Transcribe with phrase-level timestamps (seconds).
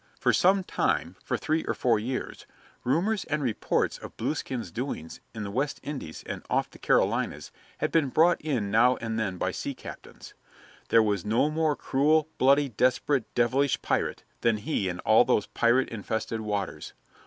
[0.19, 2.47] For some time for three or four years
[2.83, 7.91] rumors and reports of Blueskin's doings in the West Indies and off the Carolinas had
[7.91, 10.33] been brought in now and then by sea captains.
[10.89, 15.89] There was no more cruel, bloody, desperate, devilish pirate than he in all those pirate
[15.89, 16.93] infested waters.